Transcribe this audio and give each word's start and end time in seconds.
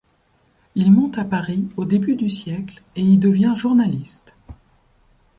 Il 0.73 0.91
monte 0.91 1.19
à 1.19 1.23
Paris 1.25 1.69
au 1.77 1.85
début 1.85 2.15
du 2.15 2.27
siècle 2.27 2.81
et 2.95 3.03
y 3.03 3.19
devient 3.19 3.53
journaliste. 3.55 4.33